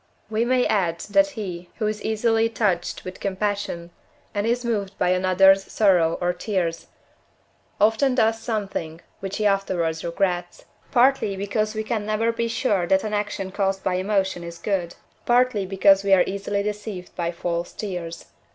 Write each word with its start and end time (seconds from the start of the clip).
We 0.31 0.45
may 0.45 0.65
add, 0.65 1.01
that 1.11 1.27
he, 1.37 1.69
who 1.75 1.85
is 1.85 2.01
easily 2.03 2.49
touched 2.49 3.05
with 3.05 3.19
compassion, 3.19 3.91
and 4.33 4.47
is 4.47 4.65
moved 4.65 4.97
by 4.97 5.09
another's 5.09 5.71
sorrow 5.71 6.17
or 6.19 6.33
tears, 6.33 6.87
often 7.79 8.15
does 8.15 8.39
something 8.39 9.01
which 9.19 9.37
he 9.37 9.45
afterwards 9.45 10.03
regrets; 10.03 10.65
partly 10.91 11.35
because 11.35 11.75
we 11.75 11.83
can 11.83 12.03
never 12.03 12.31
be 12.31 12.47
sure 12.47 12.87
that 12.87 13.03
an 13.03 13.13
action 13.13 13.51
caused 13.51 13.83
by 13.83 13.93
emotion 13.93 14.43
is 14.43 14.57
good, 14.57 14.95
partly 15.27 15.67
because 15.67 16.03
we 16.03 16.13
are 16.15 16.23
easily 16.25 16.63
deceived 16.63 17.15
by 17.15 17.29
false 17.31 17.71
tears. 17.71 18.25